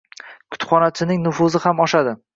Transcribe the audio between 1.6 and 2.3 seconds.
ham oshadi.